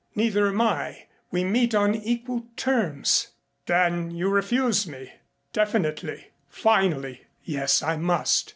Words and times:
Neither 0.15 0.47
am 0.47 0.59
I. 0.61 1.03
We 1.29 1.43
meet 1.43 1.75
on 1.75 1.93
equal 1.93 2.47
terms." 2.55 3.33
"Then 3.67 4.09
you 4.09 4.29
refuse 4.29 4.87
me 4.87 5.13
definitely, 5.53 6.31
finally." 6.49 7.27
"Yes, 7.43 7.83
I 7.83 7.97
must." 7.97 8.49